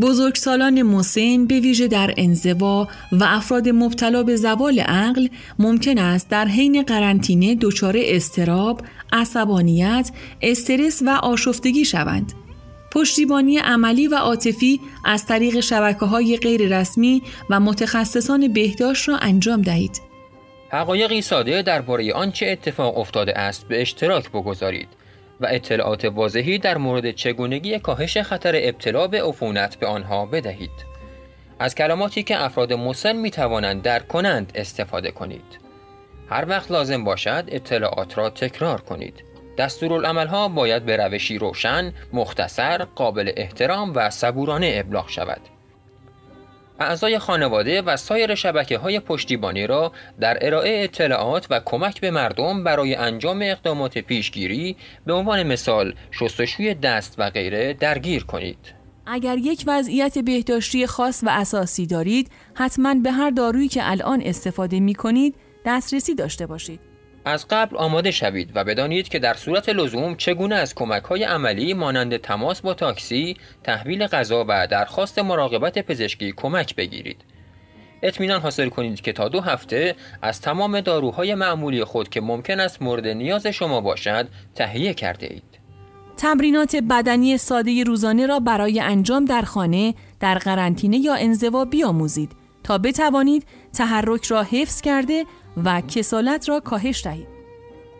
بزرگسالان 0.00 0.82
مسن 0.82 1.46
به 1.46 1.60
ویژه 1.60 1.88
در 1.88 2.14
انزوا 2.16 2.88
و 3.12 3.24
افراد 3.24 3.68
مبتلا 3.68 4.22
به 4.22 4.36
زوال 4.36 4.80
عقل 4.80 5.28
ممکن 5.58 5.98
است 5.98 6.28
در 6.28 6.44
حین 6.44 6.82
قرنطینه 6.82 7.54
دچار 7.54 7.96
استراب، 7.98 8.80
عصبانیت، 9.12 10.10
استرس 10.42 11.02
و 11.06 11.10
آشفتگی 11.10 11.84
شوند. 11.84 12.32
پشتیبانی 12.92 13.58
عملی 13.58 14.08
و 14.08 14.14
عاطفی 14.14 14.80
از 15.04 15.26
طریق 15.26 15.60
شبکه 15.60 16.06
های 16.06 16.36
غیر 16.36 16.78
رسمی 16.78 17.22
و 17.50 17.60
متخصصان 17.60 18.52
بهداشت 18.52 19.08
را 19.08 19.16
انجام 19.16 19.62
دهید. 19.62 20.00
حقایقی 20.70 21.22
ساده 21.22 21.62
درباره 21.62 22.12
آنچه 22.12 22.46
اتفاق 22.46 22.98
افتاده 22.98 23.38
است 23.38 23.68
به 23.68 23.82
اشتراک 23.82 24.30
بگذارید. 24.30 24.88
و 25.40 25.46
اطلاعات 25.50 26.04
واضحی 26.04 26.58
در 26.58 26.76
مورد 26.76 27.10
چگونگی 27.10 27.78
کاهش 27.78 28.18
خطر 28.18 28.52
ابتلا 28.62 29.06
به 29.06 29.22
عفونت 29.22 29.76
به 29.76 29.86
آنها 29.86 30.26
بدهید. 30.26 30.96
از 31.58 31.74
کلماتی 31.74 32.22
که 32.22 32.42
افراد 32.44 32.72
مسن 32.72 33.16
می 33.16 33.30
توانند 33.30 33.82
درک 33.82 34.08
کنند 34.08 34.52
استفاده 34.54 35.10
کنید. 35.10 35.58
هر 36.30 36.44
وقت 36.48 36.70
لازم 36.70 37.04
باشد 37.04 37.44
اطلاعات 37.48 38.18
را 38.18 38.30
تکرار 38.30 38.80
کنید. 38.80 39.24
دستورالعملها 39.58 40.48
باید 40.48 40.84
به 40.84 40.96
روشی 40.96 41.38
روشن، 41.38 41.94
مختصر، 42.12 42.84
قابل 42.84 43.32
احترام 43.36 43.92
و 43.94 44.10
صبورانه 44.10 44.72
ابلاغ 44.74 45.08
شود. 45.08 45.40
اعضای 46.80 47.18
خانواده 47.18 47.82
و 47.82 47.96
سایر 47.96 48.34
شبکه 48.34 48.78
های 48.78 49.00
پشتیبانی 49.00 49.66
را 49.66 49.92
در 50.20 50.38
ارائه 50.40 50.84
اطلاعات 50.84 51.46
و 51.50 51.60
کمک 51.64 52.00
به 52.00 52.10
مردم 52.10 52.64
برای 52.64 52.94
انجام 52.94 53.42
اقدامات 53.42 53.98
پیشگیری 53.98 54.76
به 55.06 55.12
عنوان 55.12 55.42
مثال 55.42 55.94
شستشوی 56.10 56.74
دست 56.74 57.14
و 57.18 57.30
غیره 57.30 57.72
درگیر 57.72 58.24
کنید. 58.24 58.58
اگر 59.06 59.38
یک 59.38 59.64
وضعیت 59.66 60.18
بهداشتی 60.18 60.86
خاص 60.86 61.24
و 61.24 61.28
اساسی 61.30 61.86
دارید، 61.86 62.30
حتما 62.54 62.94
به 62.94 63.12
هر 63.12 63.30
دارویی 63.30 63.68
که 63.68 63.90
الان 63.90 64.22
استفاده 64.24 64.80
می 64.80 64.94
کنید 64.94 65.34
دسترسی 65.66 66.14
داشته 66.14 66.46
باشید. 66.46 66.85
از 67.28 67.46
قبل 67.50 67.76
آماده 67.76 68.10
شوید 68.10 68.50
و 68.54 68.64
بدانید 68.64 69.08
که 69.08 69.18
در 69.18 69.34
صورت 69.34 69.68
لزوم 69.68 70.14
چگونه 70.16 70.54
از 70.54 70.74
کمک 70.74 71.02
های 71.02 71.24
عملی 71.24 71.74
مانند 71.74 72.16
تماس 72.16 72.60
با 72.60 72.74
تاکسی، 72.74 73.36
تحویل 73.64 74.06
غذا 74.06 74.44
و 74.48 74.66
درخواست 74.66 75.18
مراقبت 75.18 75.78
پزشکی 75.78 76.32
کمک 76.36 76.74
بگیرید. 76.74 77.16
اطمینان 78.02 78.40
حاصل 78.40 78.68
کنید 78.68 79.00
که 79.00 79.12
تا 79.12 79.28
دو 79.28 79.40
هفته 79.40 79.94
از 80.22 80.40
تمام 80.40 80.80
داروهای 80.80 81.34
معمولی 81.34 81.84
خود 81.84 82.08
که 82.08 82.20
ممکن 82.20 82.60
است 82.60 82.82
مورد 82.82 83.06
نیاز 83.06 83.46
شما 83.46 83.80
باشد 83.80 84.28
تهیه 84.54 84.94
کرده 84.94 85.26
اید. 85.26 85.58
تمرینات 86.16 86.76
بدنی 86.76 87.38
ساده 87.38 87.84
روزانه 87.84 88.26
را 88.26 88.40
برای 88.40 88.80
انجام 88.80 89.24
در 89.24 89.42
خانه، 89.42 89.94
در 90.20 90.38
قرنطینه 90.38 90.96
یا 90.96 91.14
انزوا 91.14 91.64
بیاموزید 91.64 92.32
تا 92.64 92.78
بتوانید 92.78 93.46
تحرک 93.72 94.24
را 94.24 94.42
حفظ 94.42 94.80
کرده 94.80 95.24
و 95.64 95.80
کسالت 95.80 96.48
را 96.48 96.60
کاهش 96.60 97.04
دهید. 97.04 97.26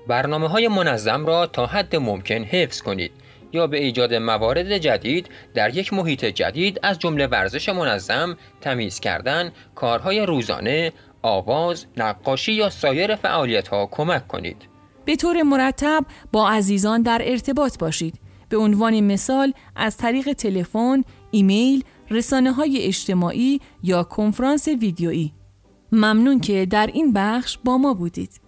برنامه 0.07 0.49
های 0.49 0.69
منظم 0.69 1.27
را 1.27 1.47
تا 1.47 1.67
حد 1.67 1.97
ممکن 1.97 2.45
حفظ 2.45 2.83
کنید 2.83 3.13
یا 3.53 3.67
به 3.67 3.79
ایجاد 3.79 4.15
موارد 4.15 4.79
جدید 4.79 5.29
در 5.55 5.77
یک 5.77 5.93
محیط 5.93 6.25
جدید 6.25 6.81
از 6.83 6.99
جمله 6.99 7.27
ورزش 7.27 7.69
منظم، 7.69 8.37
تمیز 8.61 9.01
کردن، 9.01 9.53
کارهای 9.75 10.27
روزانه، 10.27 10.93
آواز، 11.23 11.87
نقاشی 11.97 12.53
یا 12.53 12.71
سایر 12.71 13.17
فعالیت 13.17 13.69
ها 13.69 13.89
کمک 13.91 14.29
کنید. 14.29 14.57
به 15.05 15.17
طور 15.17 15.43
مرتب 15.43 16.05
با 16.33 16.51
عزیزان 16.51 17.03
در 17.03 17.23
ارتباط 17.25 17.79
باشید. 17.79 18.21
به 18.49 18.57
عنوان 18.57 19.01
مثال 19.01 19.53
از 19.77 19.97
طریق 19.97 20.33
تلفن، 20.33 21.05
ایمیل، 21.31 21.85
رسانه 22.11 22.53
های 22.53 22.83
اجتماعی 22.83 23.61
یا 23.83 24.03
کنفرانس 24.03 24.69
ویدیویی. 24.69 25.33
ممنون 25.93 26.41
که 26.41 26.67
در 26.71 26.87
این 26.87 27.13
بخش 27.13 27.59
با 27.65 27.79
ما 27.79 27.95
بودید. 27.95 28.41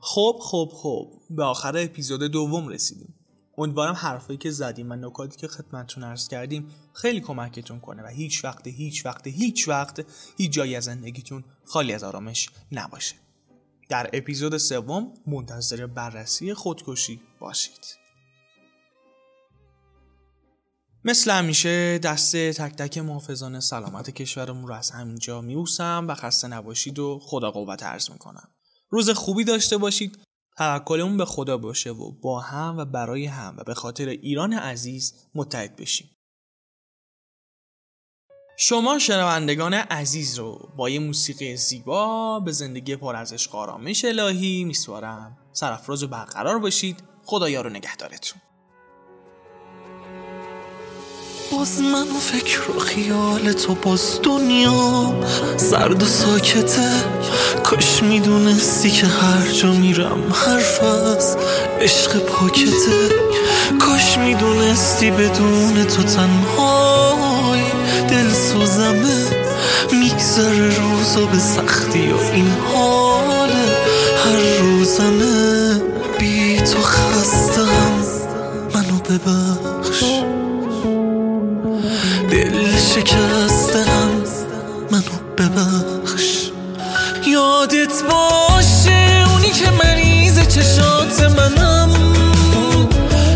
خب 0.00 0.38
خب 0.40 0.70
خب 0.72 1.12
به 1.30 1.44
آخر 1.44 1.76
اپیزود 1.76 2.22
دوم 2.22 2.68
رسیدیم 2.68 3.17
امیدوارم 3.58 3.94
حرفایی 3.94 4.38
که 4.38 4.50
زدیم 4.50 4.90
و 4.90 4.96
نکاتی 4.96 5.36
که 5.36 5.48
خدمتتون 5.48 6.04
عرض 6.04 6.28
کردیم 6.28 6.68
خیلی 6.92 7.20
کمکتون 7.20 7.80
کنه 7.80 8.02
و 8.02 8.06
هیچ 8.06 8.44
وقت 8.44 8.66
هیچ 8.66 9.06
وقت 9.06 9.26
هیچ 9.26 9.68
وقت 9.68 10.06
هیچ 10.36 10.52
جایی 10.52 10.76
از 10.76 10.84
زندگیتون 10.84 11.44
خالی 11.64 11.92
از 11.92 12.04
آرامش 12.04 12.48
نباشه. 12.72 13.14
در 13.88 14.10
اپیزود 14.12 14.56
سوم 14.56 15.14
منتظر 15.26 15.86
بررسی 15.86 16.54
خودکشی 16.54 17.20
باشید. 17.40 17.98
مثل 21.04 21.30
همیشه 21.30 21.98
دسته 21.98 22.52
تک 22.52 22.76
تک 22.76 22.98
محافظان 22.98 23.60
سلامت 23.60 24.10
کشورمون 24.10 24.68
رو 24.68 24.74
از 24.74 24.90
همینجا 24.90 25.40
میوسم 25.40 26.04
و 26.08 26.14
خسته 26.14 26.48
نباشید 26.48 26.98
و 26.98 27.18
خدا 27.22 27.50
قوت 27.50 27.82
عرض 27.82 28.10
می‌کنم. 28.10 28.48
روز 28.90 29.10
خوبی 29.10 29.44
داشته 29.44 29.76
باشید. 29.76 30.27
توکلمون 30.58 31.16
به 31.16 31.24
خدا 31.24 31.58
باشه 31.58 31.90
و 31.90 32.12
با 32.12 32.40
هم 32.40 32.76
و 32.78 32.84
برای 32.84 33.26
هم 33.26 33.54
و 33.58 33.64
به 33.64 33.74
خاطر 33.74 34.08
ایران 34.08 34.52
عزیز 34.52 35.14
متحد 35.34 35.76
بشیم. 35.76 36.10
شما 38.60 38.98
شنوندگان 38.98 39.74
عزیز 39.74 40.38
رو 40.38 40.72
با 40.76 40.90
یه 40.90 40.98
موسیقی 40.98 41.56
زیبا 41.56 42.40
به 42.40 42.52
زندگی 42.52 42.96
پر 42.96 43.16
از 43.16 43.32
عشق 43.32 43.54
آرامش 43.54 44.04
الهی 44.04 44.64
میسپارم. 44.64 45.38
سرافراز 45.52 46.02
و 46.02 46.08
برقرار 46.08 46.58
باشید. 46.58 47.02
خدایا 47.24 47.60
رو 47.60 47.70
نگهدارتون. 47.70 48.40
باز 51.52 51.80
من 51.80 52.06
فکر 52.20 52.70
و 52.76 52.78
خیال 52.78 53.52
تو 53.52 53.74
باز 53.74 54.20
دنیا. 54.22 55.14
سرد 55.56 56.02
و 56.02 56.06
ساکته 56.06 56.90
کاش 57.64 58.02
می‌دونستی 58.02 58.90
که 58.90 59.06
هر 59.06 59.52
جا 59.52 59.72
میرم 59.72 60.32
حرف 60.32 60.82
از 60.82 61.36
عشق 61.80 62.18
پاکته 62.18 63.08
کاش 63.80 64.18
می‌دونستی 64.18 65.10
بدون 65.10 65.84
تو 65.84 66.02
تنهای 66.02 67.62
دل 68.10 68.32
سوزمه 68.32 69.26
میگذره 69.92 70.76
روزا 70.76 71.26
به 71.26 71.38
سختی 71.38 72.12
و 72.12 72.32
این 72.34 72.52
حال 72.72 73.50
هر 74.24 74.58
روزمه 74.60 75.80
بی 76.18 76.60
تو 76.60 76.82
خستم. 76.82 77.68
منو 78.74 78.98
ببخش 78.98 79.77
شکستم. 82.98 84.10
منو 84.90 85.02
ببخش. 85.38 86.50
یادت 87.26 88.02
باشه 88.10 89.24
اونی 89.32 89.50
که 89.50 89.70
مریض 89.70 90.48
چشات 90.48 91.22
منم. 91.22 91.90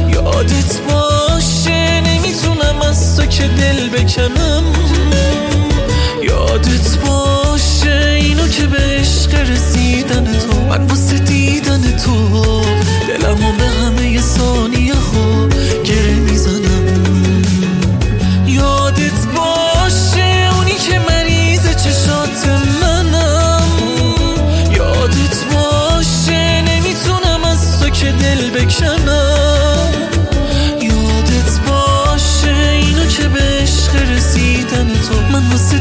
یادت 0.09 0.81
باشه 0.81 2.01
نمی‌تونم 2.01 2.83
از 2.83 3.17
تو 3.17 3.27
که 3.27 3.49
دل 3.49 3.89
بکنم. 3.89 4.65
یادت 6.23 6.99
باشه 7.07 8.19
اینو 8.21 8.49
که 8.49 8.67
به 8.67 8.79
عشق 8.79 9.51
رسیدن 9.51 10.39
تو. 10.39 10.61
من 10.61 10.87
واسه 10.87 11.19
دیدن 11.19 11.97
تو. 11.97 12.63
که 33.23 33.29
به 33.29 33.41
عشق 33.41 34.11
رسیدن 34.11 34.89
تو. 34.95 35.21
من 35.33 35.51
واسه 35.51 35.79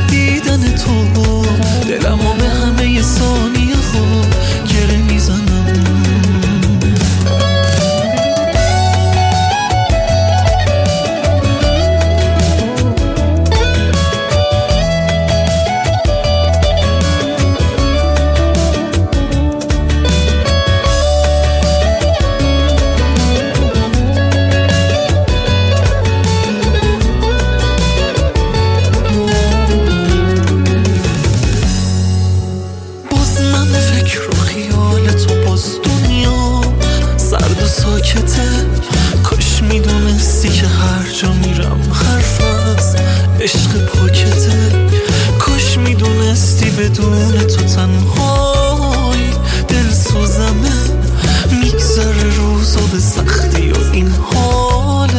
تو 47.44 47.64
تنهایی 47.64 49.30
دل 49.68 49.90
سوزمه 49.90 51.02
میگذر 51.52 52.24
روزا 52.24 52.80
به 52.92 53.00
سختی 53.00 53.72
و 53.72 53.78
این 53.92 54.12
حال 54.12 55.10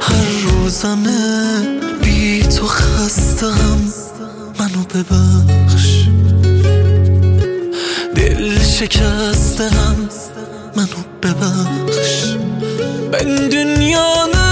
هر 0.00 0.26
روزمه. 0.42 1.60
بی 2.02 2.42
تو 2.42 2.66
خستم 2.66 3.78
منو 4.60 4.84
ببخش. 4.94 6.04
دل 8.16 8.62
شکستم 8.62 9.96
منو 10.76 11.02
ببخش. 11.22 12.36
من 13.12 13.48
دنیا 13.48 14.26
نه 14.34 14.45